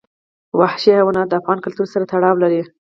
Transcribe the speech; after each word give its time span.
وحشي 0.59 0.89
حیوانات 0.97 1.27
د 1.29 1.33
افغان 1.41 1.57
کلتور 1.65 1.87
سره 1.93 2.03
تړاو 2.11 2.35
لري. 2.43 2.61